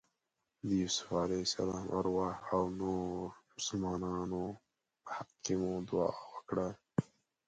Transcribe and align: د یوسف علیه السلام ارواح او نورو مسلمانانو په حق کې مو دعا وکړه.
د 0.67 0.69
یوسف 0.81 1.07
علیه 1.23 1.43
السلام 1.47 1.85
ارواح 1.99 2.35
او 2.53 2.63
نورو 2.79 3.33
مسلمانانو 3.55 4.43
په 5.03 5.09
حق 5.17 5.29
کې 5.43 5.53
مو 5.59 5.71
دعا 5.89 6.09
وکړه. 6.33 6.67